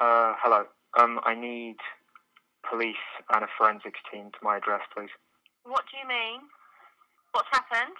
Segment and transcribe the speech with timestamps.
[0.00, 0.64] Uh, hello.
[0.98, 1.76] Um, I need
[2.68, 5.10] police and a forensics team to my address, please.
[5.64, 6.40] What do you mean?
[7.32, 7.96] What's happened?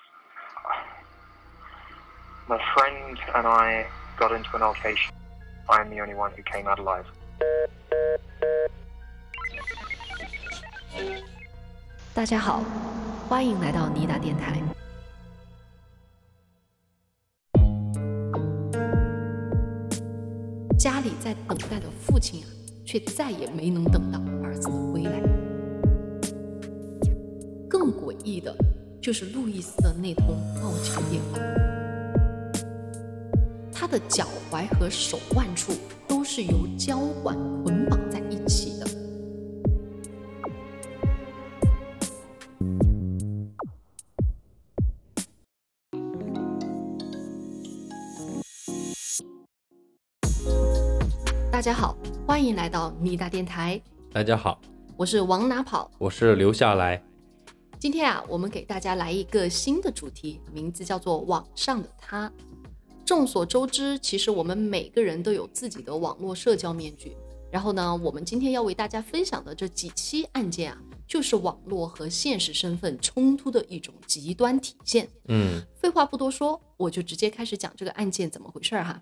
[2.49, 3.87] My friend and I
[4.19, 5.15] got into an altercation.
[5.69, 7.07] I am the only one who came out alive.
[12.15, 12.63] 大家好，
[13.29, 14.53] 欢迎来到尼达电台。
[20.80, 22.48] 家里在等待的父亲啊，
[22.86, 25.22] 却再也没能等到儿子的归来。
[27.68, 28.56] 更诡异的
[29.02, 31.40] 就是路易斯的那通报警电话，
[33.74, 35.74] 他的脚踝和手腕处
[36.08, 38.09] 都是由胶管捆绑
[52.50, 53.80] 迎来到米大电台，
[54.12, 54.60] 大家好，
[54.98, 55.90] 我是往哪跑。
[56.00, 57.00] 我是留下来。
[57.78, 62.32] 今天啊，我们给大家来一个新的主题，名字叫做“网上的他”。
[63.06, 67.16] 众所周知，其实我们每个人都有自己的网络社交面具。
[67.52, 75.08] 然后呢，我们今天要为大家分享的这几期案件啊，就是网络和现实身份冲突的一种极端体现。
[75.28, 79.00] 嗯，废话不多说，我就直接开始讲这个案件怎么回事儿哈。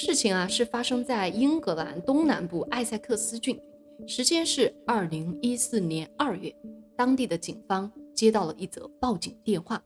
[0.00, 3.60] 事情啊是发生在英格兰东南部艾塞克斯郡，
[4.06, 6.54] 时间是二零一四年二月，
[6.96, 9.82] 当地的警方接到了一则报警电话，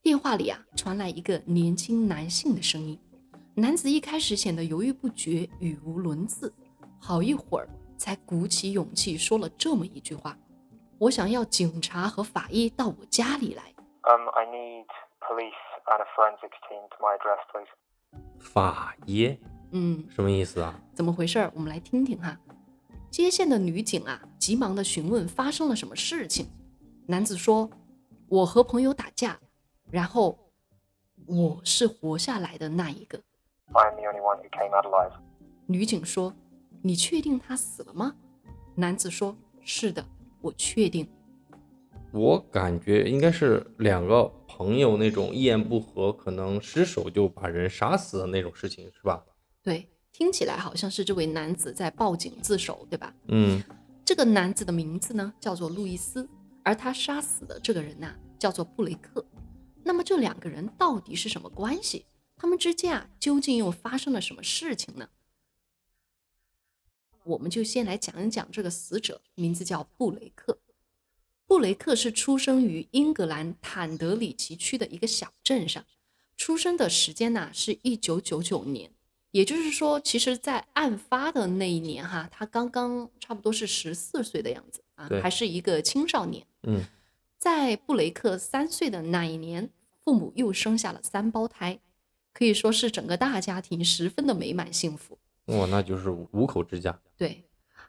[0.00, 2.98] 电话里啊传来一个年轻男性的声音，
[3.54, 6.50] 男子一开始显得犹豫不决，语无伦次，
[6.98, 10.34] 好一会儿才鼓起勇气说了这么一句话
[10.96, 13.64] ：“我想要警察和法医到我家里来。”
[14.00, 14.86] Um, I need
[15.20, 15.52] police
[15.84, 17.68] and a forensics team to my address, please.
[18.38, 19.38] 法耶
[19.72, 20.80] 嗯，什么意思啊？
[20.94, 21.52] 怎么回事儿？
[21.54, 22.38] 我们来听听哈。
[23.10, 26.48] 接线的女警啊，急忙的询问发生了什么事情。
[27.06, 27.68] 男子说
[28.28, 29.38] ：“我和朋友打架，
[29.90, 30.38] 然后
[31.26, 33.20] 我是活下来的那一个。
[33.72, 35.12] I am the only one who came out alive.
[35.66, 36.34] ”女警说
[36.82, 38.14] ：“你确定他死了吗？”
[38.76, 40.04] 男子说：“是的，
[40.40, 41.08] 我确定。
[42.12, 49.24] 我感觉应该是两个朋友那种一言不合，可能失手就把人杀死的那种事情，是吧？”
[49.62, 53.14] 对，听起来好像是这位男子在报警自首，对吧？
[53.28, 53.62] 嗯，
[54.04, 56.28] 这个男子的名字呢叫做路易斯，
[56.64, 59.24] 而他杀死的这个人呐、叫做布雷克。
[59.84, 62.06] 那么这两个人到底是什么关系？
[62.36, 65.08] 他们之间啊究竟又发生了什么事情呢？
[67.24, 70.58] 我们就先来讲一讲这个死者，名字叫布雷克。
[71.50, 75.84] 布雷克是出生于英格兰坦德里奇区的一个小镇上，
[76.36, 78.88] 出生的时间呢是一九九九年，
[79.32, 86.46] 也就是说，其实，在案发的那一年哈，他刚刚差不多是十四岁的样子啊，还是一个青少年。
[86.62, 86.84] 嗯，
[87.36, 89.68] 在布雷克三岁的那一年，
[90.04, 91.80] 父母又生下了三胞胎，
[92.32, 95.18] 可以说是整个大家庭十分的美满幸福。
[95.46, 96.96] 哇，那就是五口之家。
[97.16, 97.42] 对，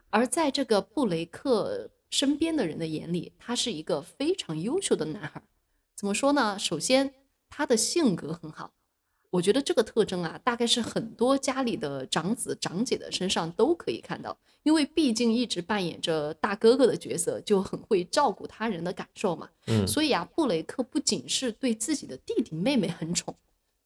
[0.09, 5.41] 而在这个布雷克身边的人的眼里，他是一个非常优秀的男孩。
[5.95, 6.59] 怎么说呢？
[6.59, 7.13] 首先，
[7.49, 8.73] 他的性格很好，
[9.29, 19.49] 我觉得这个特征啊，大概是很多家里的长子长姐的身上都可以看到，因为毕竟一直扮演着大哥哥的角色，就很会照顾他人的感受嘛。
[19.67, 23.33] 嗯，所以啊，布雷克不仅是对自己的弟弟妹妹很宠，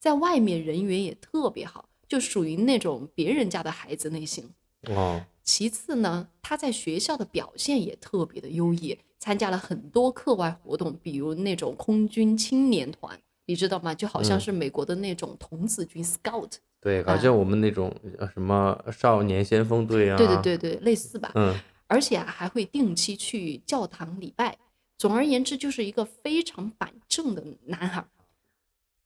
[0.00, 4.50] 在外面人缘也特别好，就属于那种别人家的孩子类型。
[4.90, 13.94] 哦，其次呢，他在学校的表现也特别的优异，参加了很多课外活动，比如那种空军青年团，你知道吗？
[13.94, 21.32] 就好像嗯是美国的那种童子军 Scout，、对，好像我们那种呃什么少年先锋队啊，对对，对对，类似吧。
[21.34, 21.54] 嗯，
[21.86, 24.58] 而且啊，还会定期去教堂礼拜。
[24.98, 28.08] 总而言之，就是一个非常板正的男孩儿。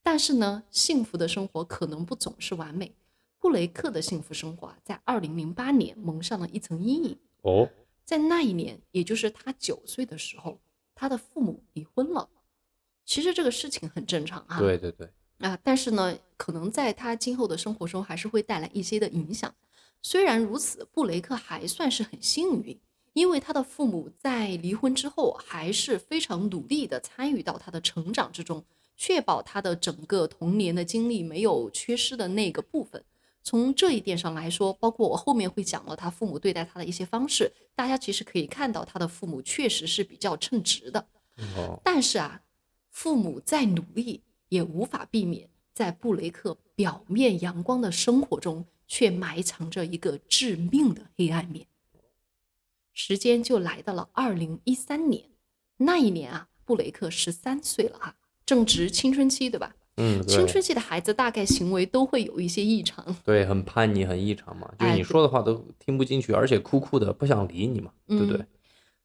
[0.01, 2.93] 但是呢，幸福的生活可能不总是完美。
[3.41, 7.17] 布雷克的幸福生活啊，在二零零八年蒙上了一层阴影。
[7.41, 7.67] 哦，
[8.05, 10.61] 在那一年，也就是他九岁的时候，
[10.93, 12.29] 他的父母离婚了。
[13.03, 19.51] 其实这个事情很正常啊，对对对，啊，但是呢，可能在他今后的生活中还是会带来一些的影响。
[20.03, 22.79] 虽然如此，布雷克还算是很幸运，
[23.13, 28.63] 因为他的父母在离婚之后还是非常努力的参与到他的成长之中，
[28.95, 33.03] 确保他的整个童年的经历没有缺失的那个部分。
[33.43, 41.07] 从这一点上来说，包括我后面会讲到他父母对待他的一些方式，大家其实可以看到他的父母确实是比较称职的。
[41.57, 42.41] 哦，但是啊，
[42.89, 51.65] 父母再努力也无法避免在布雷克表面阳光的生活中，却埋藏着一个致命的黑暗面。
[52.93, 55.23] 时间就来到了二零一三年，
[55.77, 58.15] 那一年啊，布雷克十三岁了哈，
[58.45, 59.75] 正值青春期，对吧？
[60.03, 63.15] 嗯，青春期的孩子大概行为都会有一些异常。
[63.23, 68.47] 对，很叛逆，很异常嘛，就你说的话都听不进去，而且酷酷的，不想理你嘛，对不对嗯？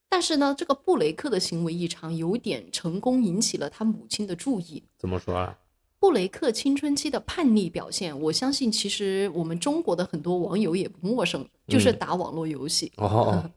[0.08, 4.82] 但是呢，这个布雷克的行为异常有点成功引起了他母亲的注意。
[4.96, 5.58] 怎么说啊？
[5.98, 12.92] 布雷克青春期的叛逆表现，我相信其实我们中国的很多网友也不陌生，就是嗯打网络游戏。
[12.96, 13.50] 哦哦，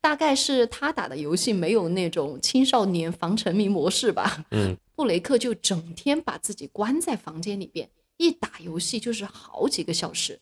[0.00, 4.44] 大概是他打的游戏没有那种青少年防沉迷模式吧。
[4.50, 10.40] 嗯， 布雷克就整天把自己关在房间里边，一打游戏就是好几个小时。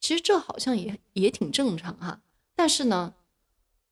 [0.00, 2.22] 其实这好像也也挺正常哈，
[2.54, 3.14] 但是呢，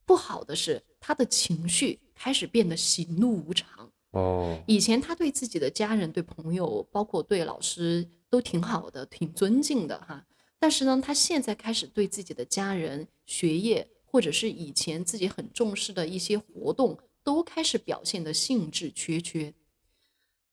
[0.07, 3.91] 不好的是他的情绪开始变得喜怒无常。
[4.13, 10.25] 哦，以前他对自己的家人、对朋友，包括对老师都挺好的，挺尊敬的哈。
[10.59, 19.53] 但是呢，他现在开始对自己的家人、学业，或者是以前自己很重视的一些活动，都开始表现的兴致缺缺。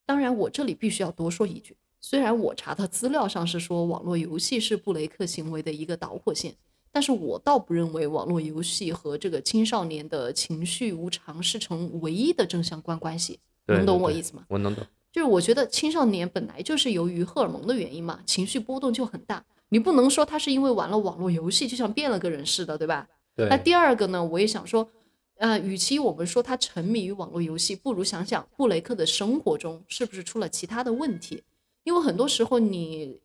[0.05, 6.53] 当然，我这里必须要多说一句，虽然我查的资料上是说网络游戏是布雷克行为的一个导火线，
[6.91, 13.39] 但是我倒不认为网络游戏和这个青少年的情绪无常是成唯一的正相关关系。
[13.67, 14.45] 能懂我意思吗？
[14.49, 14.85] 我能懂。
[15.11, 19.43] 就是我觉得青少年本来就是由于荷尔蒙的原因嘛，情绪波动就很大。
[19.69, 23.07] 你不能说他是因为玩了网络游戏就像变了个人似的，对吧？
[23.35, 24.89] 对，那第二个呢，我也想说，
[25.37, 31.43] 呃，与其我们说他沉迷于网络游戏，不如想想布雷克的生活中是不是出了其他的问题？
[31.83, 33.19] 因为很多时候你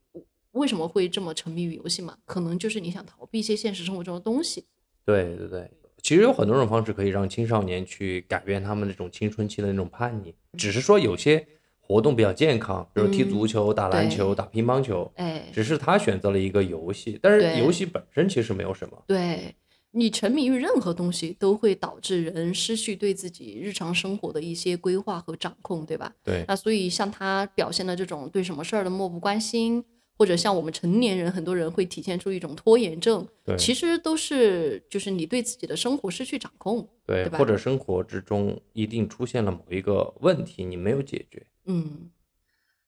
[0.53, 2.17] 为什么会这么沉迷于游戏嘛？
[2.25, 4.65] 可能就是你想逃避一些现实生活中的东西。
[5.05, 5.71] 对对对，
[6.03, 11.47] 其实有很多种方式可以让青少年去改变他们那种青春期的那种叛逆，只是说有些
[11.79, 19.03] 活动比较健康，比如踢嗯足球、打篮球、打乒乓球，哎，只是他选择了一个游戏，但是游戏本身其实没有什么。
[19.07, 19.55] 对
[19.92, 26.14] 你沉迷于任何东西，都会导致人失去对自己日常生活的一些规划和掌控，对吧？
[26.22, 29.84] 对，那所以像他表现的这种对什么事儿的漠不关心，
[30.16, 36.88] 或者像我们成年人，很多人会体现出一种拖延症，对，其实都是就是你对自己的生活失去掌控。
[37.04, 41.44] 对，对吧或者生活之中一定出现了某一个问题，你没有解决。
[41.64, 42.10] 嗯，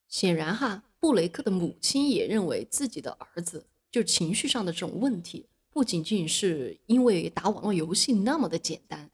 [0.07, 9.09] 显然哈，布雷克的母亲也认为自己的儿子就情绪上的这种问题，不仅仅是因为打网络游戏那么的简单。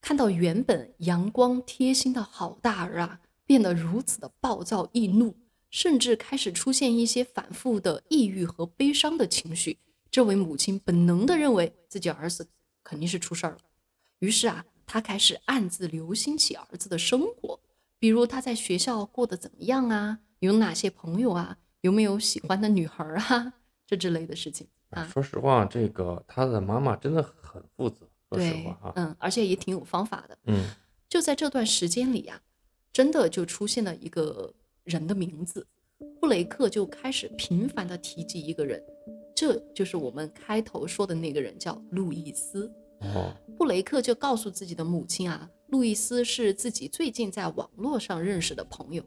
[0.00, 5.36] 看到原本阳光贴心的好大儿啊，变得如此的暴躁易怒，
[5.68, 9.78] 甚至开始出现一些反复的抑郁和悲伤的情绪，
[10.10, 12.48] 这位母亲本能的认为自己儿子
[12.82, 13.58] 肯定是出事儿了。
[14.20, 17.60] 于是啊，她开始暗自留心起儿子的生活，
[17.98, 23.52] 比如他在学校过得怎么样啊，有哪些朋友啊，有没有喜欢的女孩啊，
[23.86, 25.04] 这之类的事情啊。
[25.12, 28.06] 说实话，这个他的妈妈真的很负责。
[28.30, 30.38] 说实话啊，，嗯，而且也挺有方法的。
[30.46, 30.64] 嗯，
[31.08, 32.40] 就在这段时间里呀、
[32.90, 34.54] 真的就出现了一个
[34.84, 35.66] 人的名字，
[36.18, 38.82] 布雷克就开始频繁的提及一个人，
[39.36, 42.72] 这就是我们开头说的那个人，叫路易斯。
[43.00, 49.02] 哦，布雷克就告诉自己的母亲啊，路易斯是自己最近在网络上认识的朋友。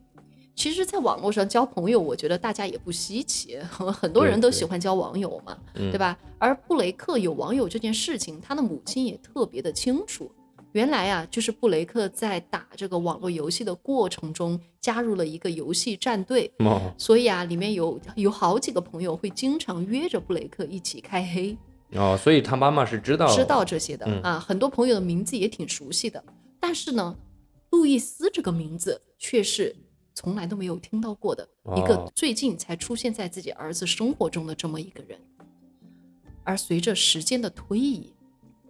[0.56, 6.18] 其实，在网络上交朋友，我觉得大家也不稀奇， 很多人都喜欢交网友嘛，嗯对吧？
[6.38, 10.32] 而布雷克有网友这件事情，他的母亲也特别的清楚。
[10.72, 21.56] 原来啊，就是布雷克在打这个网络游戏的过程中，加入了一个游戏战队，哦，所以啊，里面有有好几个朋友会经常约着布雷克一起开黑。
[21.92, 26.22] 哦，所以他妈妈是知道知道这些的、嗯啊，很多朋友的名字也挺熟悉的，
[26.58, 27.14] 但是呢，
[27.70, 29.74] 路易斯这个名字却是
[30.16, 31.46] 从来都没有听到过的、
[31.76, 35.20] 一个哦最近才出现在自己儿子生活中的这么一个人。
[36.42, 38.14] 而随着时间的推移，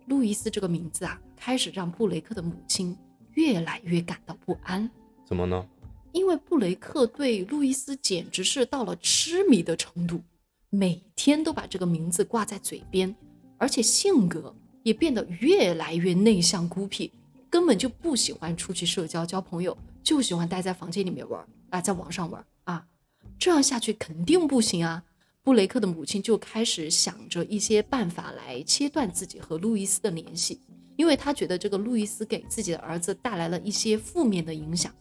[0.06, 2.98] 路易斯这个名字啊，开始让布雷克的母亲
[3.34, 4.90] 越来越感到不安。
[5.24, 5.64] 怎么呢？
[6.10, 10.20] 因为布雷克对路易斯简直是到了痴迷的程度，
[10.68, 13.14] 每天都把这个名字挂在嘴边，
[13.56, 17.12] 而且性格也变得越来越内向孤僻，
[17.48, 19.76] 根本就不喜欢出去社交交朋友，
[20.06, 22.86] 就喜欢待在房间里面玩啊，在网上玩啊，
[23.40, 25.02] 这样下去肯定不行啊。
[25.42, 30.60] 布雷克的母亲就开始想着一些办法来切断自己和路易斯的联系，
[30.94, 34.94] 因为他觉得这个路易斯给自己的儿子带来了一些负面的影响。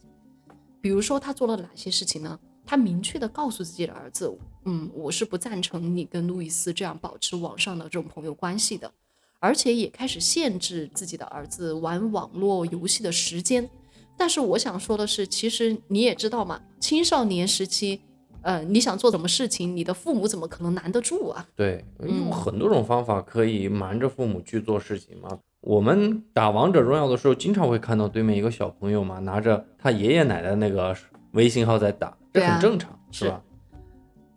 [0.80, 2.36] 比如说，他做了哪些事情呢？
[2.66, 8.92] 他明确的告诉自己的儿子，嗯，我是不赞成你跟路易斯这样保持网上的这种朋友关系的，
[9.38, 13.70] 而且也开始限制自己的儿子玩网络游戏的时间。
[14.16, 18.00] 但是我想说的是，其实你也知道嘛，青少年时期，
[18.42, 21.46] 呃，你想做什么事情，你的父母怎么可能拦得住啊？
[21.54, 25.38] 对，嗯有很多种方法可以瞒着父母去做事情嘛。
[25.60, 30.96] 我们打王者荣耀的时候，经常会看到对面一个小朋友嘛，拿着他爷爷奶奶那个
[31.32, 33.42] 微信号在打，这很正常，是是吧？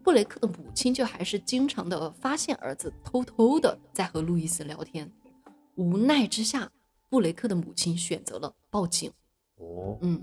[0.03, 5.11] 布雷克的母亲就还是经常的发现儿子偷偷的在和路易斯聊天，
[5.75, 6.69] 无奈之下，
[7.09, 9.11] 布雷克的母亲选择了报警。
[9.59, 10.21] 哦，嗯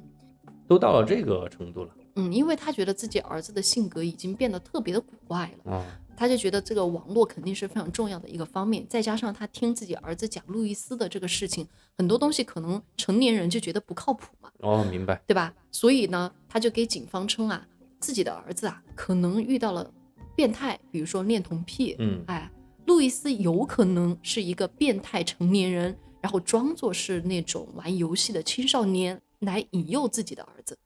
[0.69, 5.73] 都到了这个程度了嗯，因为他觉得自己儿子的性格已经变得特别的古怪了。
[5.73, 15.55] 啊，他就觉得这个网络肯定是非常重要的一个方面，再加上他听自己儿子讲路易斯的这个事情，很多东西可能成年人就觉得不靠谱嘛，哦，明白，对吧？
[15.71, 17.65] 所以呢，他就给警方称啊，
[18.01, 19.93] 自己的儿子啊可能遇到了
[20.35, 22.51] 变态，比如说恋童癖，嗯哎，
[22.87, 30.79] 路易斯有可能是一个变态成年人，然后装作是那种玩游戏的青少年来引诱自己的儿子。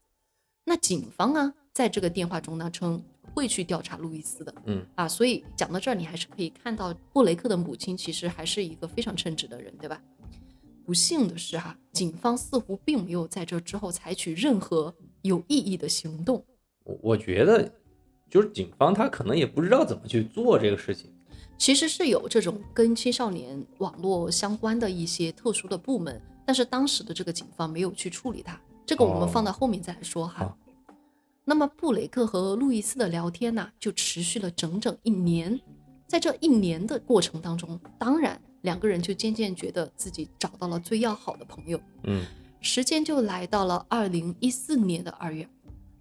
[0.64, 3.02] 那警方啊，在这个电话中呢称
[3.34, 10.00] 会去调查路易斯的，嗯啊，所以讲到这儿，你还是可以看到布雷克的母亲其实还是一个非常称职的人，对吧？
[10.84, 14.92] 不幸的是哈、警方似乎并没有在这之后采取任何
[15.22, 16.44] 有意义的行动。
[16.84, 17.72] 我我觉得
[18.28, 21.12] 就是警方他可能也不知道怎么去做这个事情，
[21.56, 30.44] 其实是有这种跟青少年网络相关的一些特殊的部门，但是当时的这个警方没有去处理他，这个我们哦放到后面再来说哈。
[30.44, 30.58] 好
[31.44, 35.58] 那么布雷克和路易斯的聊天呢，就持续了整整一年。
[36.06, 41.80] 在这一年的过程当中，当然两个人就渐渐觉得自己找到了最要好的朋友。
[42.04, 42.24] 嗯
[42.60, 45.48] 时间就来到了二零一四年的二月，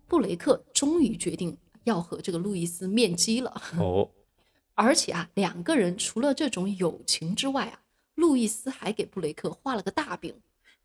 [0.08, 3.62] 布雷克终于决定要和这个路易斯面基了。
[3.78, 4.10] 哦，
[4.76, 7.80] 而且啊，两个人除了这种友情之外啊，
[8.20, 10.36] 路易斯还给布雷克画了个大饼，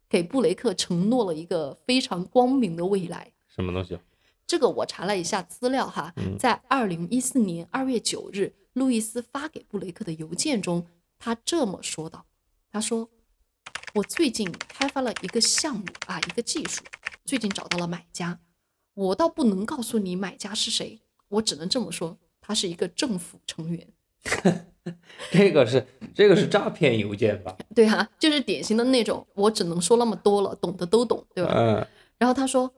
[0.09, 3.33] 给布雷克承诺了一个非常光明的未来。
[3.49, 3.99] 什么东西？
[4.47, 10.87] 这个我查了一下资料哈，嗯在二零一四年二月九日，路易斯发给布雷克的邮件中，
[11.19, 12.25] 他这么说道
[12.71, 13.09] ：“他说，
[13.95, 16.85] 我最近开发了一个项目啊，一个技术，
[17.25, 18.38] 最近找到了买家。
[18.93, 23.88] 我倒不能告诉你买家是谁，我只能这么说，他是一个政府成员。
[25.31, 27.57] 这个是这个是诈骗邮件吧？
[27.75, 31.53] 对啊，就是典型的那种，我只能说那么多了，懂的都懂，对吧？
[31.55, 31.87] 嗯
[32.19, 32.73] 然后他说，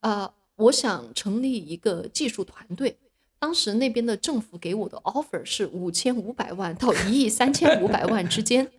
[0.00, 2.98] 呃，我想成立一个技术团队。
[3.38, 8.70] 当时那边的政府给我的 offer 是五千五百万到一亿三千五百万之间，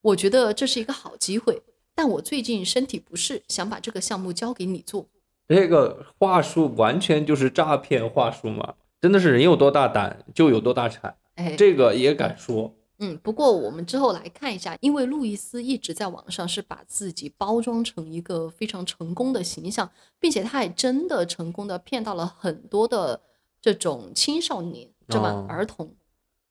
[0.00, 1.62] 我觉得这是一个好机会。
[1.94, 5.06] 但我最近身体不适，想把这个项目交给你做。
[5.46, 8.74] 这个话术完全就是诈骗话术嘛！
[9.00, 12.74] 真的是人有多大胆就有多大产，哎，这个也敢说？
[12.98, 23.20] 嗯，不过我们之后来看一下，因为路易斯一直在网上是把自己包装成一个非常成功的形象，并且他也真的成功的骗到了很多的
[23.60, 25.30] 这种青少年，这吧？
[25.30, 25.96] 哦儿童，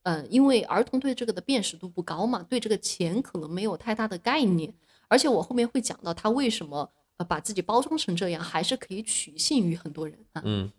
[0.04, 4.74] 嗯，因为儿童对这个的辨识度不高嘛，对这个钱可能没有太大的概念，
[5.08, 10.42] 而且我后面会讲到他为什么呃把自己包装成这样，还是可以取信于很多人啊。
[10.44, 10.70] 嗯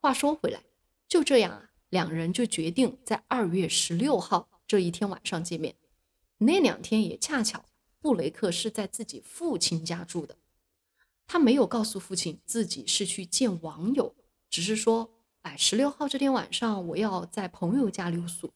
[0.00, 0.60] 话说回来，
[1.06, 5.74] 就这样啊，两人就决定在二月十六号这一天晚上见面。
[6.38, 7.64] 那两天也恰巧，
[8.00, 10.36] 布雷克是在自己父亲家住的，
[11.26, 14.14] 他没有告诉父亲自己是去见网友，
[14.48, 15.10] 只是说，
[15.42, 18.52] 哎，十六号这天晚上我要在朋友家留宿。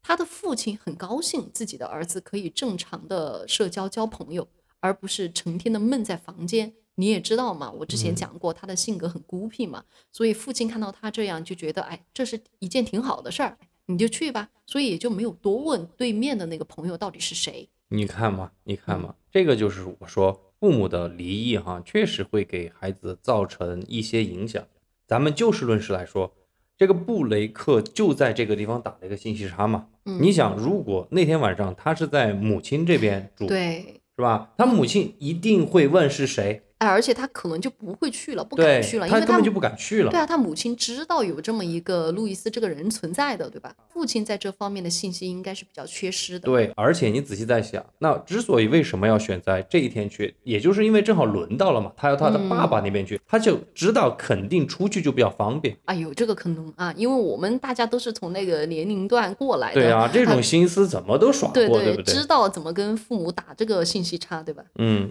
[0.00, 4.48] 他的父亲很高兴自己的儿子可以正常的社交交朋友，
[4.80, 6.72] 而不是成天的闷在房间。
[6.98, 14.50] 你也知道嘛，我之前嗯讲过，他的性格很孤僻嘛，所以父亲看到他这样就觉得，哎，这是一件挺好的事儿，你就去吧。
[14.66, 17.68] 所以也就没有多问对面的那个朋友到底是谁。
[17.90, 24.66] 你看嘛，你看嘛，这个就是我说父母的离异哈，确实会给孩子造成一些影响。
[25.06, 26.34] 咱们就事论事来说，
[26.76, 29.86] 这个布雷克就在这个地方打了一个信息差嘛。
[30.04, 34.52] 嗯，你想，如果那天晚上他是在母亲这边住，对，是吧？
[34.58, 40.18] 他母亲一定会问是谁，哎，而且他可能就不会去了，不敢去了，因为他根本就不敢去了对。
[40.20, 43.74] 啊，他母亲知道有这么一个路易斯这个人存在的，对吧？
[43.92, 46.46] 父亲在这方面的信息应该是比较缺失的。
[46.46, 55.76] 对，而且你仔细在想，那之所以为什么要选在这一天去，也就是因为正好轮到了嘛，他要他的爸爸那边去，他就知道肯定出去就比较方便。
[55.84, 62.14] 啊，有这个可能啊，因为我们大家都是从那个年龄段过来的，对啊，这种心思怎么都耍过，对对不对？
[62.14, 64.62] 知道怎么跟父母打这个信息差，对吧？
[64.76, 65.10] 嗯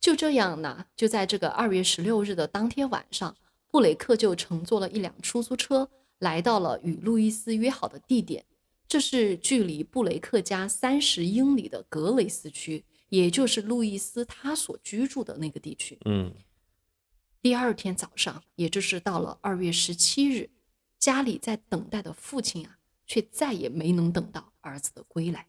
[0.00, 3.36] 就这样呢，就在这个二月十六日的当天晚上，
[3.70, 8.44] 布雷克就乘坐了一辆出租车，来到了与路易斯约好的地点。
[8.88, 15.98] 这是距离布雷克家三十英里的格雷斯区，也就是路易斯他所居住的那个地区。
[16.04, 16.32] 嗯
[17.42, 20.50] 第二天早上，也就是到了二月十七日，
[20.98, 25.46] 家里在等待的父亲啊，却再也没能等到儿子的归来。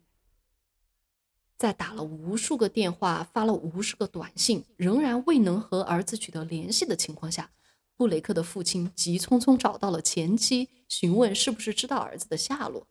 [1.57, 7.49] 在打了无数个电话、发了无数个短信，仍然未能和儿子取得联系的情况下，
[7.95, 12.87] 布雷克的父亲急匆匆找到了前妻，询问是不是知道儿子的下落。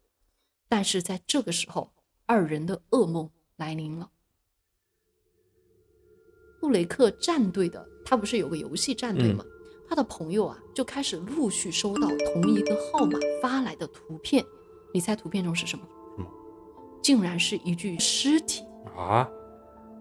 [0.69, 1.93] 但是在这个时候，
[2.27, 4.11] 二人的噩梦来临了。
[6.59, 9.45] 布雷克战队的他不是有个游戏战队吗？
[9.89, 14.45] 他的朋友啊就开始陆续收到同一个号码发来的图片，
[14.93, 15.87] 你猜图片中是什么？
[17.07, 18.65] 嗯竟然是一具尸体。
[18.97, 19.29] 啊，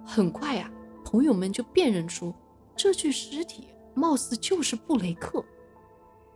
[0.04, 0.72] 很快呀、
[1.04, 2.34] 朋友们就辨认出
[2.76, 5.44] 这具尸体貌似就是布雷克。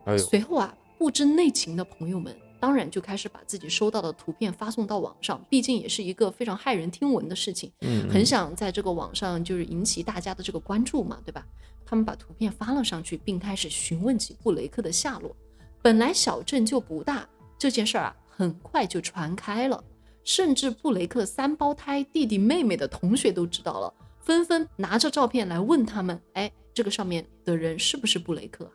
[0.06, 11.44] 哎，随后啊，不知内情的朋友们当然就开始把自己收到的图片发送到网上，毕竟也是一个非常骇人听闻的事情，嗯，很想在这个网上就是引起大家的这个关注嘛，对吧？
[11.86, 15.36] 他们把图片发了上去，并开始询问起布雷克的下落。
[15.82, 19.84] 本来小镇就不大，这件事儿啊很快就传开了，
[20.30, 28.72] 甚至布雷克三胞胎弟弟妹妹的同学都知道了，纷纷拿着照片来问他们：“哎，这个上面的人是不是布雷克啊？”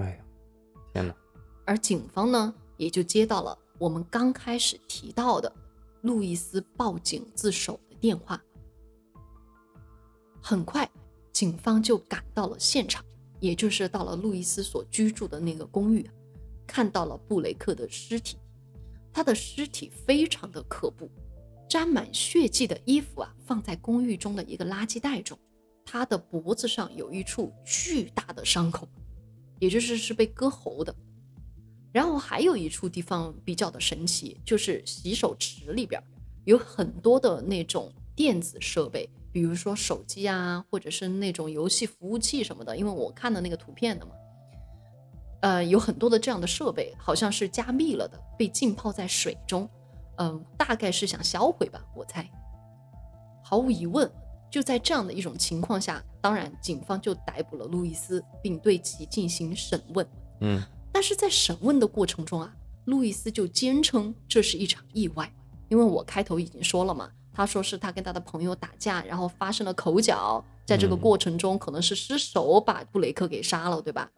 [0.00, 0.24] 哎呀，
[0.94, 1.14] 天哪，
[1.66, 5.52] 而警方呢，也就接到了我们刚开始提到的
[6.00, 8.42] 路易斯报警自首的电话。
[10.40, 10.90] 很快，
[11.34, 13.04] 警方就赶到了现场，
[13.40, 16.08] 也就是到了路易斯所居住的那个公寓，
[16.66, 18.38] 看到了布雷克的尸体。
[19.14, 21.08] 他的尸体非常的可怖，
[21.68, 25.38] 沾满血迹的衣服啊放在公寓中的一个垃圾袋中，
[25.84, 28.88] 他的脖子上有一处巨大的伤口，
[29.60, 30.92] 也就是是被割喉的。
[31.92, 36.02] 然后还有一处地方比较的神奇，就是洗手池里边
[36.44, 42.76] 有很多的那种电子设备，比如说手机啊，或者是那种游戏服务器什么的。
[42.76, 44.10] 因为我看的那个图片的嘛，
[45.44, 49.68] 呃，有很多的这样的设备，好像是加密了的，被浸泡在水中，
[50.16, 52.26] 嗯、大概是想销毁吧，我猜。
[53.42, 54.10] 毫无疑问，
[54.50, 60.08] 就在这样的一种情况下，当然警方就逮捕了路易斯，并对其进行审问。
[60.40, 62.50] 嗯，但是在审问的过程中啊，
[62.86, 65.30] 路易斯就坚称这是一场意外，
[65.68, 74.10] 因为我开头已经说了嘛，他说是他跟他的朋友打架，然后发生了口角，在这个嗯过程中可能是失手把布雷克给杀了，对吧？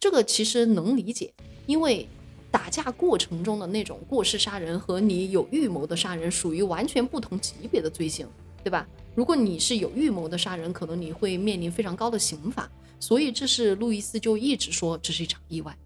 [0.00, 1.32] 这个其实能理解，
[1.66, 2.08] 因为
[2.52, 8.26] 打架过程中的那种过失杀人和你有预谋的杀人属于完全不同级别的罪行，
[8.62, 8.86] 对吧？
[9.16, 12.70] 如果你是有预谋的杀人，可能你会面临非常高的刑罚。
[13.00, 15.76] 所以这是路易斯就一直说这是一场意外。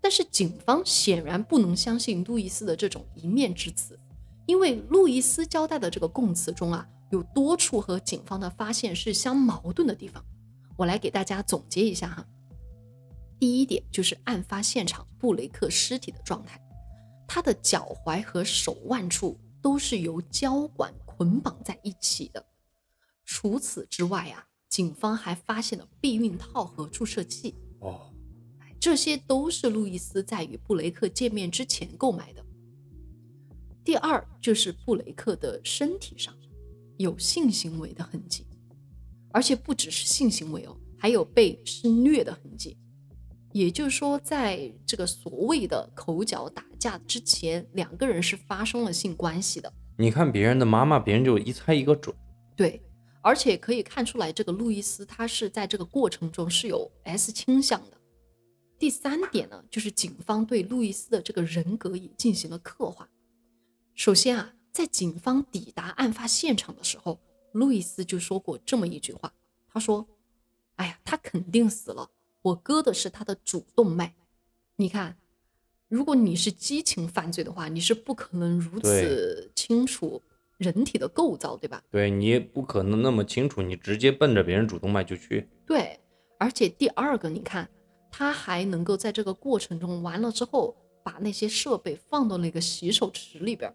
[0.00, 3.98] 但是警方显然不能相信路易斯的这种一面之词，
[4.46, 10.24] 因为路易斯交代的这个供词中啊，有多处和警方的发现是相矛盾的地方。
[10.76, 12.24] 我来给大家总结一下哈。
[13.40, 16.60] 第一点就是案发现场布雷克尸体的状态，
[17.26, 22.46] 他的脚踝和手腕处都是由胶管捆绑在一起的。
[23.24, 28.12] 除此之外啊，警方还发现了避孕套和注射器，哦，
[28.78, 32.44] 这些都是路易斯在与布雷克见面之前购买的。
[33.82, 36.36] 第二就是布雷克的身体上
[36.98, 38.46] 有性行为的痕迹，
[39.32, 42.76] 而且不只是性行为哦，还有被施虐的痕迹。
[43.52, 49.72] 也就是说，在这个所谓的口角打架之前，两个人是发生了性关系的。
[49.98, 52.14] 你看别人的妈妈，别人就一猜一个准。
[52.56, 52.80] 对，
[53.22, 57.96] 而且可以看出来，这个路易斯他是在这个过程中是有 S 倾向的。
[58.78, 63.08] 第三点呢，就是警方对路易斯的这个人格也进行了刻画。
[63.94, 67.20] 首先啊，在警方抵达案发现场的时候，
[67.52, 69.32] 路易斯就说过这么一句话，
[69.68, 70.06] 他说
[70.76, 72.08] ：“哎呀，他肯定死了，
[72.42, 74.14] 我割的是他的主动脉。
[74.76, 75.16] 你看，
[75.88, 80.22] 如果你是激情犯罪的话，你是不可能如此清楚
[80.56, 81.82] 人体的构造，对吧？
[81.90, 85.48] 对你也不可能那么清楚，你直接奔着别人主动脉就去。
[85.66, 86.00] 对，
[86.38, 87.68] 而且第二个，你看，
[88.10, 93.74] 他还能够在这个过程中完了之后，把那些设备放到那个洗手池里边儿，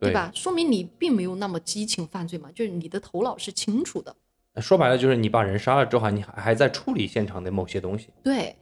[0.00, 0.32] 对吧？
[0.34, 4.14] 说明你并没有那么激情犯罪嘛，就是你的头脑是清楚的。
[4.60, 8.10] 说白了就是你把人杀了之后，你还还在处理现场的某些东西。
[8.22, 8.56] 对，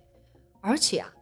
[0.60, 1.12] 而且啊，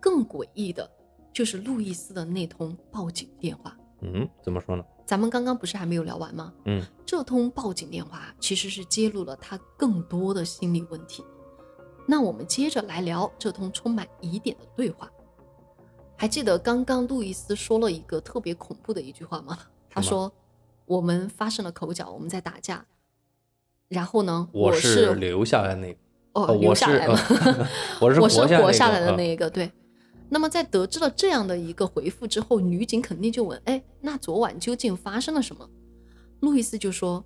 [0.00, 0.88] 更诡异的
[1.32, 3.76] 就是路易斯的那通报警电话。
[4.00, 4.84] 嗯，怎么说呢？
[5.06, 6.52] 咱们刚刚不是还没有聊完吗？
[6.66, 11.24] 嗯，这通报警电话其实是揭露了他更多的心理问题。
[12.06, 15.10] 那我们接着来聊这通充满疑点的对话。
[16.16, 19.58] 还记得刚刚路易斯说了一个特别恐怖的一句话吗？
[19.88, 20.32] 他说
[20.84, 22.84] ：“我们发生了口角，我们在打架，
[23.88, 25.98] 然后呢，我是留下来那个。
[26.34, 27.14] 哦，哦我是留下来了。
[27.58, 27.68] 呃
[28.00, 29.70] 我是我是活活下来的那个那一个，对。
[30.30, 35.68] 那么在得知了这样的一个回复之后，女警肯定就问：“哎，那昨晚究竟发生了什么？”
[36.40, 37.24] 路易斯就说：“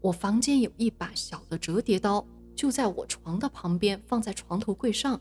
[0.00, 5.20] 我房间有一把小的折叠刀，就在我床的旁边，放在床头柜上。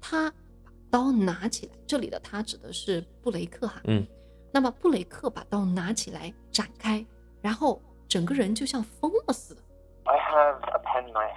[0.00, 0.30] 他
[0.64, 3.82] 把刀拿起来，这里的他指的是布雷克哈。
[3.84, 4.02] 嗯，
[4.50, 7.04] 那么布雷克把刀拿起来展开，
[7.42, 9.60] 然后整个人就像疯了似的。
[10.06, 11.36] I have a penknife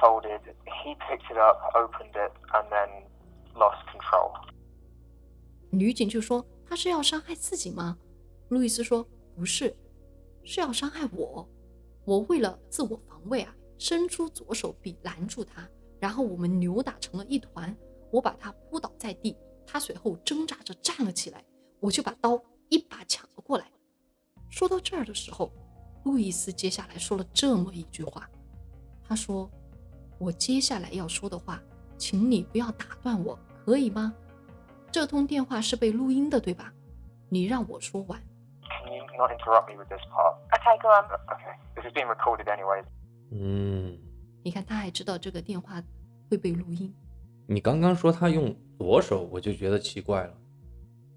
[0.00, 0.40] folded.
[0.66, 2.88] He picked it up, opened it, and then
[3.54, 4.32] lost control.
[5.70, 7.96] 女警就说：“他是要伤害自己吗？”
[8.48, 9.74] 路易斯说：“不是，
[10.44, 11.48] 是要伤害我。
[12.04, 17.76] 我为了自我防卫啊，伸出左手臂拦住他，然后我们扭打成了一团。
[18.12, 21.44] 我把他扑倒在地，他随后挣扎着站了起来，
[21.80, 23.66] 我就把刀一把抢了过来。”
[24.48, 25.50] 说到这儿的时候，
[26.06, 28.30] 路易斯接下来说了这么一句话
[29.02, 29.50] ：“他说，
[30.18, 31.60] 我接下来要说的话，
[31.98, 34.14] 请你不要打断我，可以吗？”
[34.92, 36.72] 这通电话是被录音的，对吧？
[37.28, 38.22] 你让我说完。
[38.84, 40.36] Can you not interrupt me with this part?
[40.52, 41.10] Okay, go on.
[41.26, 41.56] Okay.
[41.74, 42.84] This is being recorded anyway.
[43.32, 43.98] 嗯，
[44.44, 45.82] 你看，他还知道这个电话
[46.30, 46.94] 会被录音。
[47.48, 50.34] 你刚刚说他用左手，我就觉得奇怪了，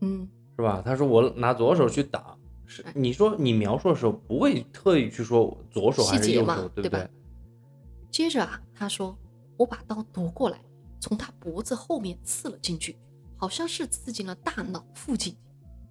[0.02, 0.82] 嗯，是吧？
[0.84, 2.36] 他说我拿左手去打，
[2.94, 7.10] 你说你描述的时候不会特意去说左手还是右手，对不对吧
[8.12, 9.18] 接着啊，他说
[9.58, 10.60] 我把刀夺过来，
[11.00, 12.98] 从他脖子后面刺了进去，
[13.38, 15.36] 好像是刺进了大脑附近。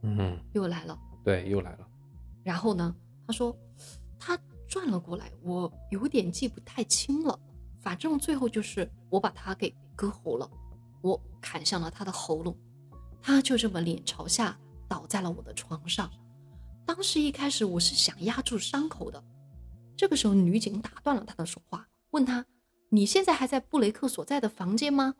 [0.03, 0.99] 嗯，又来了。
[1.25, 1.89] 对，又来了。
[2.43, 2.95] 然后呢，
[3.27, 3.57] 他说
[4.19, 4.39] 他
[4.69, 7.39] 转了过来，我有点记不太清了。
[7.81, 10.49] 反正最后就是我把他给割喉了，
[11.01, 12.57] 我砍向了他的喉咙，
[13.21, 16.11] 他就这么脸朝下倒在了我的床上。
[16.89, 19.23] 当时一开始我是想压住伤口的，
[19.95, 22.47] 这个时候女警打断了他的说话，问他
[22.89, 25.15] ：“你现在还在布雷克所在的房间吗？”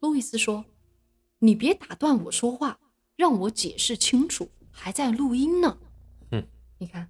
[0.00, 0.64] 路易斯说
[1.40, 2.80] ：“你别打断我说话，
[3.16, 5.76] 让我解释清楚，还在录音呢。”
[6.32, 6.42] 嗯，
[6.78, 7.06] 你看，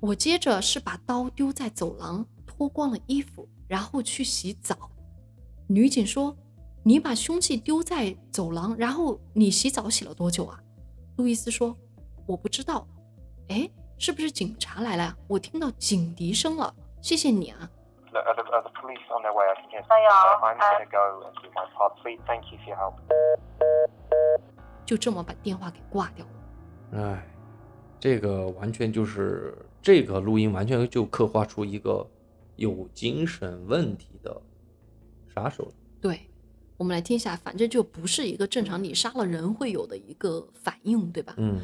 [0.00, 4.90] 我接着是把刀丢在走廊，脱光了衣服，然后去洗澡。
[5.68, 6.34] 女警说
[6.82, 10.58] ：“你把凶器丢在走廊，然后你洗澡洗了多久啊？”
[11.18, 11.76] 路易斯说
[12.26, 12.86] ：“我不知道，
[13.48, 15.16] 哎，是不是警察来了呀？
[15.28, 16.74] 我听到警笛声了。
[17.00, 17.70] 谢谢你啊！
[24.84, 27.00] 就这么把电话给挂掉了。
[27.00, 27.26] 哎，
[28.00, 32.04] 这个完全就是这个录音，完全就刻画出一个
[32.56, 34.42] 有精神问题的
[35.32, 35.72] 杀手。
[36.00, 36.28] 对，
[36.76, 41.34] 我们来听一下，反正就不是一个正常你杀了人会有的一个反应，对吧？
[41.36, 41.60] 嗯。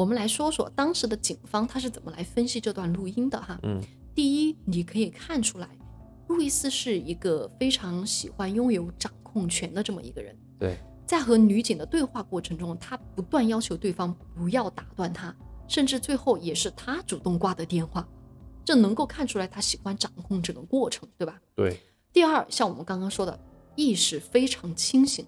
[0.00, 3.60] 我们来说说当时的警方他是怎么来分析这段录音的哈。
[3.64, 3.78] 嗯
[4.14, 5.68] 第一，你可以看出来，
[6.26, 10.34] 路易斯是一个非常喜欢拥有掌控权的这么一个人。
[10.58, 15.34] 对，在和女警的对话过程中，他不断要求对方不要打断他，
[15.68, 18.06] 甚至最后也是他主动挂的电话，
[18.64, 21.38] 这能够看出来他喜欢掌控整个过程，对吧？
[21.54, 21.78] 对，
[22.10, 23.38] 第二，像我们刚刚说的，
[23.76, 25.26] 意识非常清醒，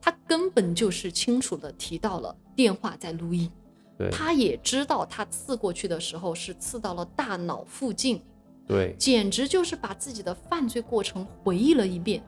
[0.00, 3.50] 他根本就是清楚的提到了电话在录音，
[3.96, 8.22] 对，他也知道他刺过去的时候是刺到了大脑附近，
[8.66, 12.22] 对，简直就是把自己的犯罪过程回忆了一遍，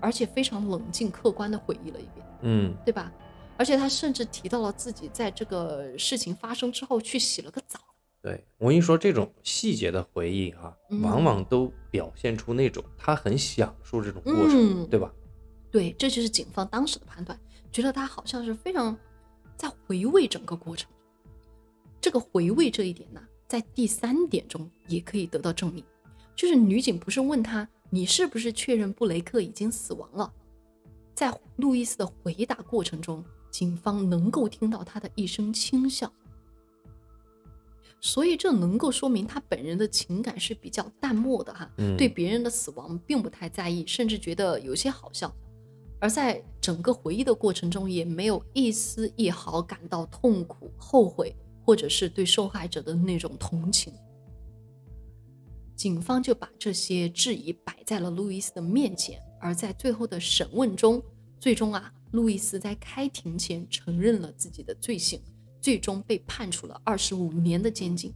[0.00, 3.12] 而且非常冷静客观的回忆了一遍，嗯，对吧？
[3.56, 7.80] 而且他甚至提到了自己在这个事情发生之后去洗了个澡。
[8.22, 8.46] 对。
[8.56, 15.12] 我跟你说，这种细节的回忆哈、嗯往往都表现出那种他很享受这种过程，嗯对吧？
[15.70, 17.38] 对，这就是警方当时的判断，
[17.72, 18.96] 觉得他好像是非常
[19.58, 20.88] 在回味整个过程。
[22.00, 25.84] 这个回味这一点呢，在第三点中也可以得到证明，
[26.34, 30.32] 就是女警不是问他你是不是确认布雷克已经死亡了，
[31.12, 36.10] 在路易斯的回答过程中，警方能够听到他的一声轻笑。
[38.00, 45.34] 所以这能够说明他本人的情感是比较淡漠的哈，嗯对别人的死亡并不太在意，甚至觉得有些好笑。
[46.00, 51.34] 而在整个回忆的过程中，也没有一丝一毫感到痛苦、后悔，
[51.64, 53.92] 或者是对受害者的那种同情。
[55.74, 61.02] 警方就把这些质疑摆在了路易斯的面前，而在最后的审问中，
[61.38, 65.20] 最终啊，路易斯在开庭前承认了自己的罪行，
[65.60, 68.12] 最终被判处了二十五年的监禁。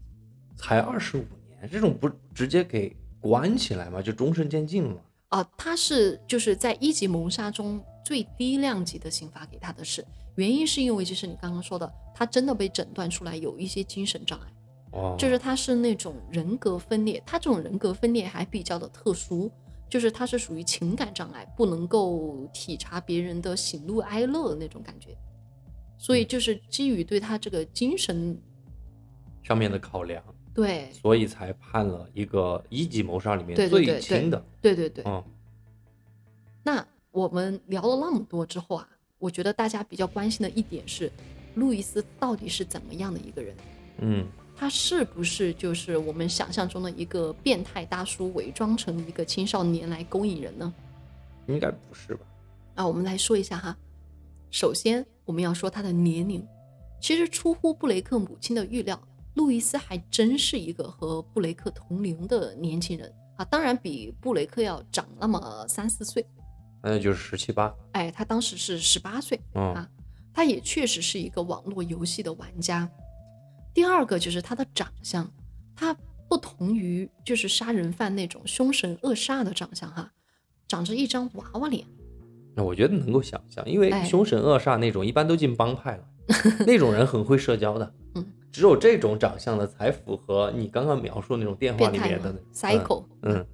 [0.57, 4.03] 才二十五年，这种不直接给关起来吗？
[4.03, 4.97] 就终身监禁吗？
[5.33, 14.47] 啊，他是就是在一级谋杀中最低量级的刑罚给他的是，原因是因为就是你刚刚说的，他真的被诊断出来有一些精神障碍，
[14.93, 19.51] 哦，就是他是那种人格分裂，他这种人格分裂还比较的特殊，
[19.89, 25.17] 就是他是属于情感障碍，不能够体察别人的喜怒哀乐的那种感觉，
[25.97, 28.39] 所以就是基于对他这个精神
[29.43, 30.23] 上面的考量，
[30.55, 34.45] 对所以才判了一个一级谋杀里面最对对对轻的。
[34.61, 35.05] 对对对。
[35.07, 35.23] 嗯
[36.63, 38.89] 那我们聊了那么多之后啊，
[39.19, 41.11] 我觉得大家比较关心的一点是，
[41.55, 43.57] 路易斯到底是怎么样的一个人？
[43.99, 50.73] 嗯他是不是就是我们想象中的一个变态大叔，伪装成一个青少年来勾引人呢？
[51.49, 52.25] 应该不是吧？
[52.77, 53.77] 啊，我们来说一下哈。
[54.51, 56.47] 首先，我们要说他的年龄。
[57.01, 59.01] 其实出乎布雷克母亲的预料，
[59.35, 66.25] 路易斯还真是一个和布雷克同龄的年轻人啊，当然比布雷克要长那么三四岁。
[66.83, 67.75] 那就是十七八。
[67.93, 69.89] 哎，他当时是十八岁嗯啊，
[70.35, 72.91] 他也确实是一个网络游戏的玩家。
[73.73, 75.31] 第二个就是他的长相，
[75.75, 75.97] 他
[76.29, 80.13] 不同于就是杀人犯那种凶神恶煞的长相哈，
[80.69, 81.87] 长着一张娃娃脸。
[82.55, 86.05] 那我觉得能够想象，因为哎凶神恶煞那种一般都进帮派了，
[86.67, 87.95] 那种人很会社交的。
[88.53, 93.05] 嗯，只有这种长相的才符合你刚刚描述那种电话里面的那，psycho。
[93.23, 93.45] 嗯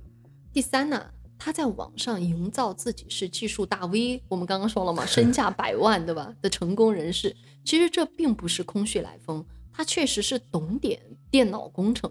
[0.52, 1.06] 第三呢，
[1.38, 6.34] 他在网上营造自己是技术大 V，我们刚刚说了嘛，身价百万，对吧？
[6.42, 12.11] 的成功人士，其实这并不是空穴来风，他确实是懂点电脑工程。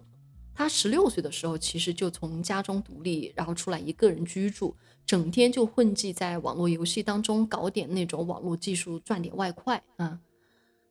[0.54, 10.19] 他十六岁的时候，其实就从家中独立，然后出来一个人居住，整天就混迹在网络游戏当中，搞点那种网络技术，赚点外快啊。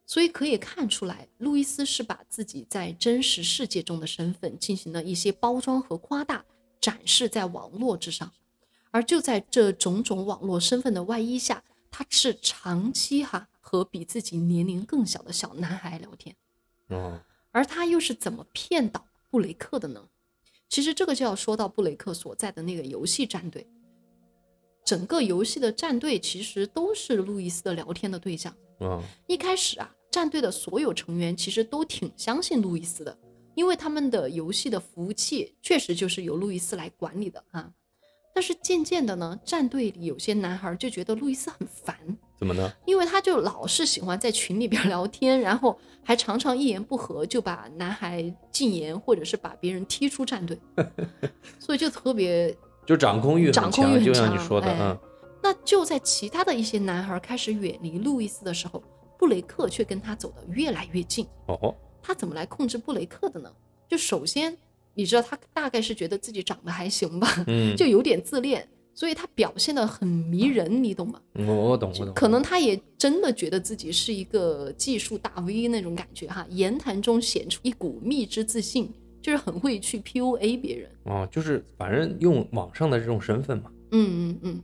[0.07, 6.45] 所以可以看出来，路易斯是把自己在真实世界中的身份进行了一些包装和夸大，
[6.81, 8.33] 展示在网络之上。
[8.93, 16.35] 而就在这种种网络身份的外衣下，他是长期哈和比自己年龄更小的小男孩聊天。
[16.89, 20.09] 哦而他又是怎么骗倒布雷克的呢？
[20.69, 23.67] 其实这个就要说到布雷克所在的那个游戏战队，
[24.85, 28.55] 整个游戏的战队其实都是路易斯的聊天的对象。
[28.81, 33.15] 嗯一开始啊，战队的所有成员其实都挺相信路易斯的，
[33.55, 37.71] 因为他们的游戏的服务器确实就是由路易斯来管理的啊。
[38.35, 41.95] 但是渐渐的呢，战队里有些男孩就觉得路易斯很烦，
[42.39, 42.73] 怎么呢？
[42.87, 50.59] 因为他就老是喜欢在群里边聊天，然后还常常一言不合就把男孩禁言，或者是把别人踢出战队，
[51.61, 54.99] 所以就特别就掌控欲，掌控欲很就像你说的，哎嗯
[55.43, 58.83] 那就在其他的一些男孩开始远离路易斯的时候，
[59.27, 61.27] 布雷克却跟他走得越来越近。
[61.47, 63.53] 哦他怎么来控制布雷克的呢？
[63.89, 64.57] 就首先，
[64.95, 71.21] 你知道他大概是觉得自己长得还行吧，嗯， 就有点自恋，所以他表现得很迷人，你懂吗？
[71.35, 78.89] 我我懂我懂，可能他也真的觉得自己是一个技术大 V 那种感觉哈，言谈中显出一股蜜汁自信，
[79.21, 80.89] 就是很会去 PUA 别人。
[81.07, 84.63] 哦，就是反正用网上的这种身份嘛，嗯嗯嗯。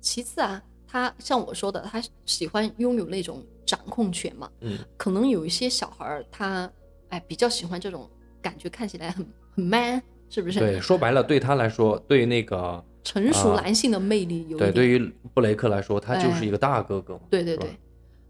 [0.00, 4.50] 其次啊，他像我说的，他喜欢拥有那种掌控权嘛。
[4.62, 6.68] 嗯可能有一些小孩儿他
[7.10, 8.10] 哎比较喜欢这种
[8.42, 10.58] 感觉，看起来很很 man，是不是？
[10.58, 14.98] 对，说白了，对他来说，对那个成熟啊男性的魅力有一对，对于
[15.32, 17.70] 布雷克来说，他就是哎一个大哥哥对对对。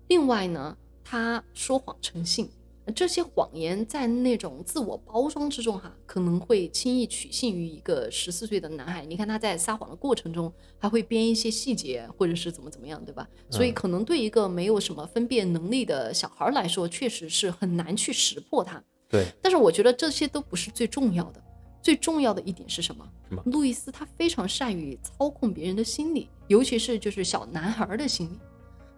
[0.09, 2.50] 另外呢，他说谎成性，
[2.92, 9.05] 这些谎言在那种自我包装之中哈，可能会轻易取信于一个十四岁的男孩。
[9.05, 13.29] 你看他在撒谎的过程中，还会编一些细节，或者是怎么怎么样，对吧？
[13.50, 18.83] 所以嗯可能对一个没有什么分辨能力的小孩来说，确实是很难去识破他。
[19.09, 21.42] 对，但是我觉得这些都不是最重要的，
[21.83, 23.05] 最重要的一点是什么？
[23.29, 28.38] 什么路易斯他非常善于操控别人的心理，尤其是就是小男孩儿的心理。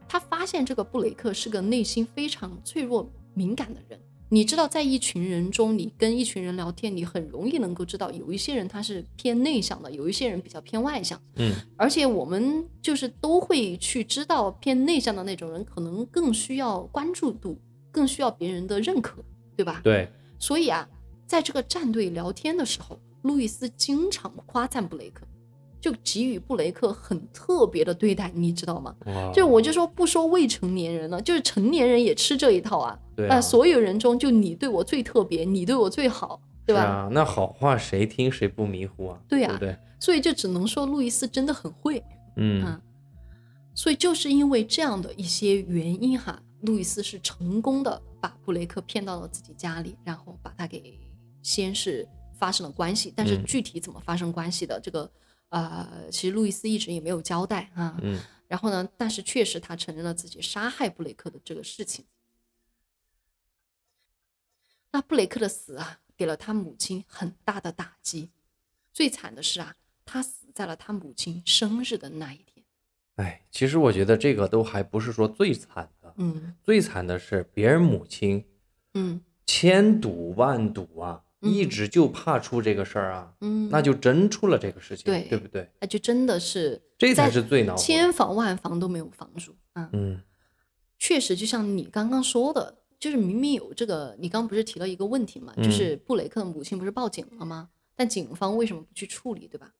[0.09, 3.03] 他发现这个布雷克是个内心非常脆弱
[3.35, 3.99] 敏感的人。
[4.29, 11.21] 你知道，在一群人中，你跟一群人聊天，你很容易能够知道，有一些人他是偏内向的，有一些人比较偏外向。
[11.37, 17.59] 嗯，而且我们就是都会去知道，偏内向的那种人可能更需要关注度，
[17.91, 19.23] 更需要别人的认可，
[19.55, 19.83] 对吧？
[19.85, 20.89] 对，所以啊，
[21.27, 25.27] 在这个战队聊天的时候，路易斯经常夸赞布雷克，
[25.83, 28.95] 就给予布雷克很特别的对待，你知道吗？
[29.35, 32.97] 就我就说不说未成年人了，就是成年人也吃这一套啊。
[33.17, 37.11] 对所有人中就你对我最特别，你对我最好，对吧？
[37.13, 39.19] 那好话谁听谁不迷糊啊？
[39.29, 39.79] 对呀对对？
[39.99, 42.03] 所以就只能说路易斯真的很会。
[42.37, 42.81] 嗯啊，
[43.75, 50.99] 所以就是因为这样的一些原因哈，路易斯是成功的把布雷克骗到了自己家里，然后把他给
[51.43, 55.11] 先是发生了关系，但是嗯具体怎么发生关系的，这个
[55.53, 57.99] 呃，其实路易斯一直也没有交代啊。
[58.03, 62.05] 嗯然后呢，但是确实他承认了自己杀害布雷克的这个事情。
[64.91, 68.31] 那布雷克的死啊，给了他母亲很大的打击。
[68.93, 72.63] 最惨的是啊，他死在了他母亲生日的那一天。
[73.17, 78.45] 哎，其实我觉得这个都还不是说最惨的，嗯最惨的是别人母亲
[78.93, 85.69] 嗯千赌万赌啊，嗯一直就怕出这个事儿啊，嗯，那就真出了这个事情，对对不对？
[85.81, 89.91] 那就真的是这才是最恼火千防万防都没有防住啊。
[89.93, 90.21] 嗯
[90.99, 97.71] 确实，就像你刚刚说的，就是明明有这个，你刚刚不是提了一个问题嘛，嗯就是布雷克的母亲不是报警了吗？
[97.97, 99.73] 但警方为什么不去处理，对吧？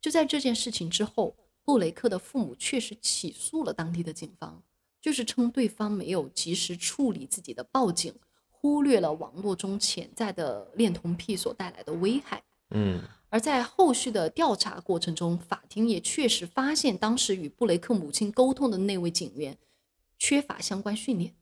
[0.00, 4.62] 就在这件事情之后，布雷克的父母确实起诉了当地的警方，
[5.02, 8.14] 就是称对方没有及时处理自己的报警，
[8.60, 12.42] 忽略了网络中潜在的恋童癖所带来的危害。
[12.70, 19.58] 嗯而在后续的调查过程中，法庭也确实发现，当时与布雷克母亲沟通的那位警员
[20.18, 21.34] 缺乏相关训练。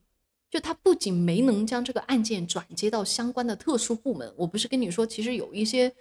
[0.51, 5.93] 就他不仅没能将这个案件转接到相关的特殊部门，我不是跟你说，其实有一些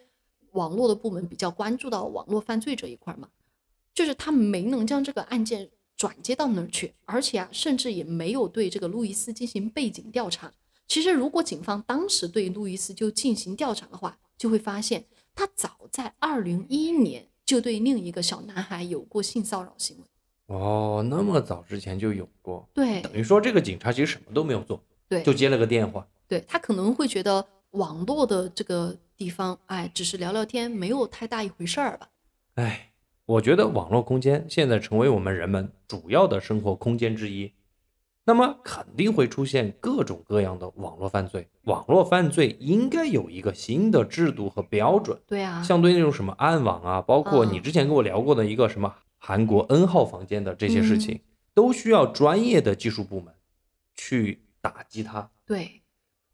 [0.52, 3.30] 网络的部门比较关注到网络犯罪这一块儿嘛，
[3.94, 10.52] 就是他没能将这个案件转接到那儿去，而且啊，甚至也没有对这个路易斯进行背景调查。
[10.88, 20.04] 其实，如果警方当时对路易斯就进行调查的话，就会发现他早在二零一一年就对另一个小男孩有过性骚扰行为。
[20.48, 26.08] 哦，那么早之前就有过，对等于说这个警察其实什么都没有做，对，就接了个电话。
[26.28, 32.10] 对他可能会觉得网络的这个地方，哎，只是聊聊天，没有太大一回事儿吧。
[32.56, 32.92] 哎，
[33.26, 37.52] 我觉得网络空间现在成为我们人们主要的生活空间之一，
[38.26, 41.48] 那么肯定会出现各种各样的网络犯罪。
[41.66, 51.22] 网络犯罪应该有一个新的制度和标准，对啊，相对那种什么暗网啊，包括你嗯之前跟我聊过的一个什么韩国 N 号房间的这些事嗯情，
[51.54, 53.34] 都需要专业的技术部门
[53.94, 55.30] 去打击它。
[55.46, 55.84] 对，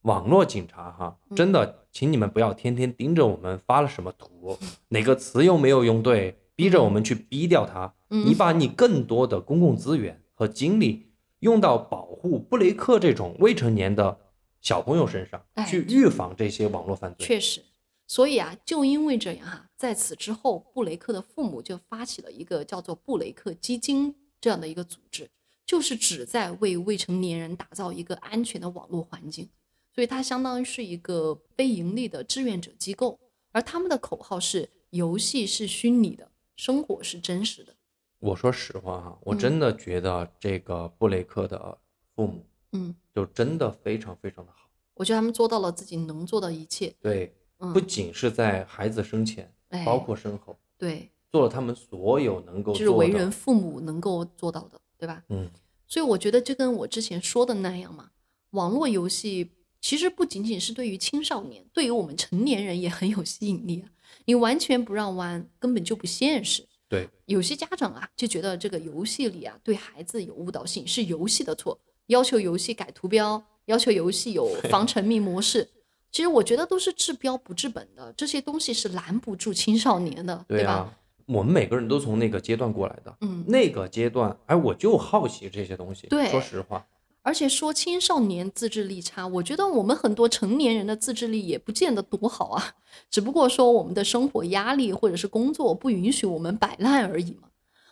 [0.04, 7.94] 网络警察哈，嗯真的，请你们不要天天盯着我们发了什么图，哪个词又没有用对，逼着我们去逼掉它。
[8.10, 11.11] 嗯你把你更多的公共资源和精力
[11.42, 14.18] 用到保护布雷克这种未成年的
[14.62, 17.28] 小朋友身上，哎去预防这些网络犯罪。
[17.28, 17.62] 确实。
[18.08, 25.30] 所以啊，就因为这样哈、在此之后，布雷克的父母就发起了一个叫做布雷克基金这样的一个组织，
[25.66, 29.48] 就是旨在为未成年人打造一个安全的网络环境。
[29.96, 33.18] 所以它相当于是一个非盈利的志愿者机构，
[33.54, 37.76] 而他们的口号是：游戏是虚拟的，生活是真实的。
[38.22, 41.78] 我说实话哈，我真的觉得这个布雷克的
[42.16, 44.70] 父母嗯，就真的非常非常的好。
[44.94, 46.96] 我觉得他们做到了自己能做的一切。
[47.02, 55.24] 对，嗯，不仅是在孩子生前，哎包括身后，对，做了他们所有能够就是为人父母能够做到的，对吧？
[55.30, 55.50] 嗯，
[55.88, 58.12] 所以我觉得就跟我之前说的那样嘛，
[58.52, 63.90] 网络游戏其实不仅仅是对于青少年，对于我们成年人也很有吸引力啊。
[64.26, 66.68] 你完全不让玩，根本就不现实。
[66.92, 75.70] 对，有些家长啊就觉得这个游戏里啊对孩子有误导性，是游戏的错，要求游戏改图标，要求游戏有 防沉迷模式。
[76.12, 80.46] 其实我觉得都是治标不治本的，这些东西是拦不住青少年的，吧？
[80.50, 80.94] 对吧，
[81.28, 86.08] 我们每个人都从那个阶段过来的，嗯，那个阶段，哎，我就好奇这些东西。
[86.08, 86.86] 对说实话，
[87.24, 92.74] 而且说青少年自制力差，我觉得我们很多成年人的自制力也不见得多好啊，
[93.10, 97.50] 只不过说我们的生活压力或者是工作不允许我们摆烂而已嘛。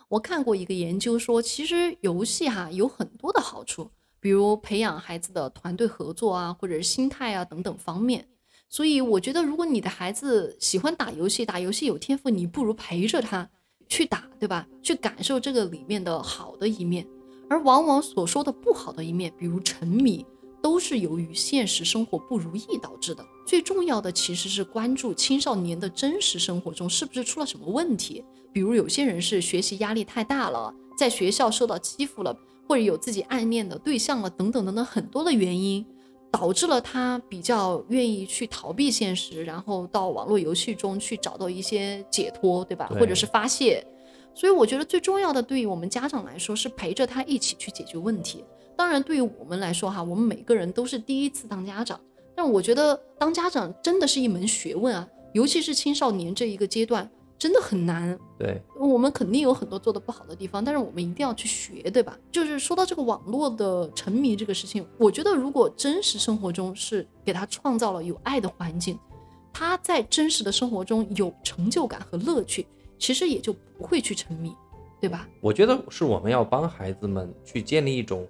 [0.08, 8.28] 我看过一个研究说，其实游戏哈有很多的好处，比如培养孩子的团队合作啊，或者是心态啊等等方面。
[8.68, 13.48] 所以我觉得，如果你的孩子喜欢打游戏，打游戏有天赋，你不如陪着他
[13.88, 14.68] 去打，对吧？
[14.82, 17.06] 去感受这个里面的好的一面。
[17.50, 20.26] 而往往所说的不好的一面，比如沉迷，
[20.62, 23.26] 都是由于现实生活不如意导致的。
[23.48, 35.84] 最重要的其实是关注青少年的真实生活中是不是出了什么问题，比如有些人是学习压力太大了，在学校受到欺负了，或者有自己暗恋的对象了，等等等等很多的原因，
[36.32, 42.88] 导致了他比较愿意去逃避现实，然后到网络游戏中去找到一些解脱，对吧？
[42.92, 43.84] 对或者是发泄。
[44.34, 48.44] 所以我觉得最重要的，对于我们家长来说，是陪着他一起去解决问题。
[48.78, 52.00] 当然，对于我们来说哈，我们每个人都是第一次当家长，
[52.34, 58.18] 但我觉得当家长真的是一门学问啊，尤其是青少年这一个阶段，真的很难。
[58.38, 62.18] 对，我们肯定有很多做的不好的地方，但是我们一定要去学，对吧？
[62.32, 68.98] 就是说到这个网络的沉迷这个事情，我觉得如果真实生活中是给他创造了有爱的环境，
[69.52, 72.66] 他在真实的生活中有成就感和乐趣，
[73.00, 74.54] 其实也就不会去沉迷，
[75.00, 75.28] 对吧？
[75.42, 78.28] 我觉得是我们要帮孩子们去建立一种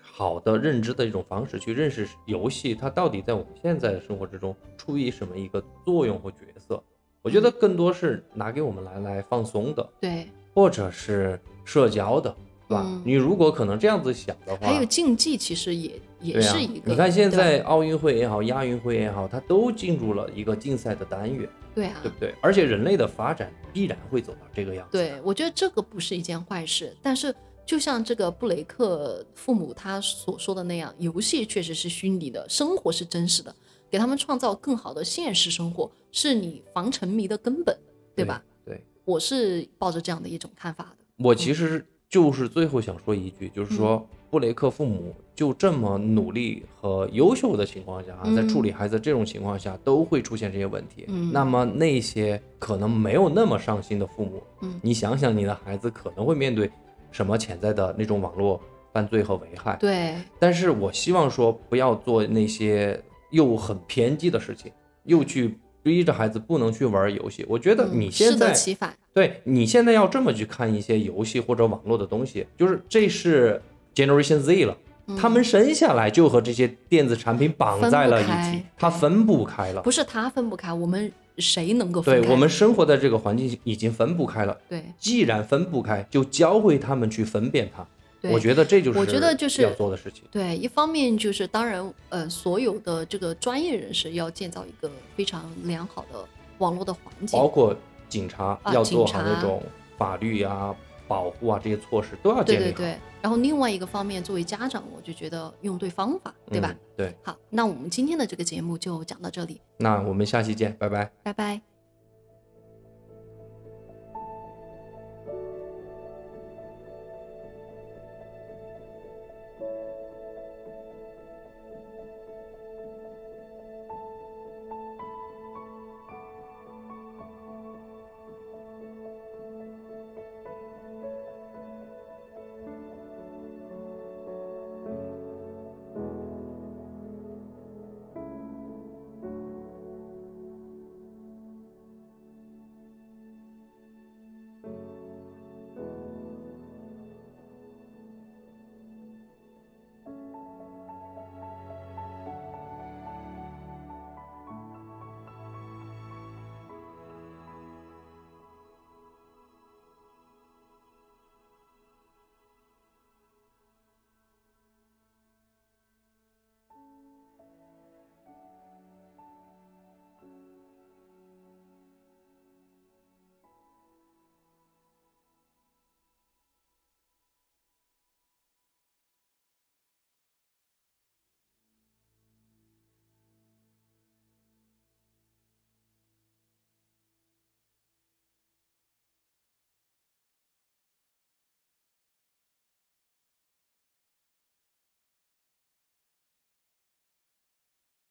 [0.00, 6.82] 好的认知的一种方式，去认识游戏它到底在我们现在的生活之中处于什么一个作用或角色。
[7.22, 12.34] 我觉得更多是拿给我们来来放松的，对，或者是社交的，
[12.70, 12.84] 对吧？
[12.86, 16.92] 嗯你如果可能这样子想的话，还有竞技，其实也也是一个。
[16.92, 22.32] 你看现在奥运会也好，亚运会也好，它都进入了一个竞赛的单元，对啊，对不对？
[22.40, 24.96] 而且人类的发展必然会走到这个样子。
[24.96, 27.34] 对，我觉得这个不是一件坏事，但是
[27.66, 33.52] 就像这个布雷克父母他所说的那样，游戏确实是虚拟的，生活是真实的，
[33.90, 37.76] 给他们创造更好的现实生活，是你防沉迷的根本，
[38.14, 38.40] 对吧？？
[38.64, 41.04] 对，我是抱着这样的一种看法的。
[41.16, 51.04] 我其实就是最后想说一句，就是嗯说布雷克父母就这么努力和优秀的情况下啊，在处理孩子这种情况下，都会出现这些问题。
[51.06, 56.68] 嗯那么那些可能没有那么上心的父母，嗯你想想你的孩子可能会面对
[57.12, 58.60] 什么潜在的那种网络
[58.92, 59.76] 犯罪和危害。
[59.76, 63.00] 对，但是我希望说不要做那些
[63.30, 64.72] 又很偏激的事情，
[65.04, 67.44] 又去逼着孩子不能去玩游戏。
[67.48, 68.94] 我觉得你现在、得其反。
[69.12, 73.60] 对你现在要这么去看一些游戏或者网络的东西，就是这是
[73.94, 74.76] Generation Z 了。
[75.18, 79.82] 他们生下来就和这些电子产品绑在了一起，他分不开了。
[79.82, 82.20] 不是他分不开，我们谁能够分开？
[82.20, 84.56] 对我们生活在这个环境已经分不开了。
[84.68, 87.84] 对既然分不开，就教会他们去分辨它。
[88.20, 90.24] 对，我觉得这就是我觉得就是要做的事情。
[90.30, 96.24] 对，一方面就是当然，呃，所有的这个专业人士要建造一个非常良好的
[96.58, 97.74] 网络的环境，包括
[98.08, 99.62] 警察啊要做好那种
[99.96, 100.74] 法律啊、
[101.08, 102.98] 保护啊这些措施都要建立好，对对对。
[103.22, 106.70] 然后另外一个方面，作为家长，我就觉得用对方法，对吧？
[106.70, 106.78] 嗯？
[106.96, 111.10] 对，好，那我们今天的这个节目就讲到这里，那我们下期见，拜拜。
[111.22, 111.69] 拜拜。